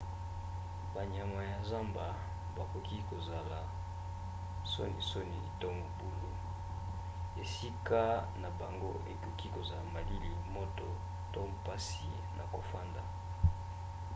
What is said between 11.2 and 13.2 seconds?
to mpasi na kofanda